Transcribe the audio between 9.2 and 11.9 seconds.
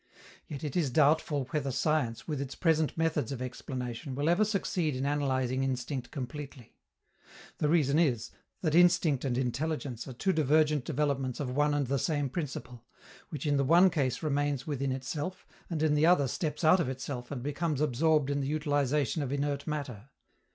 and intelligence are two divergent developments of one and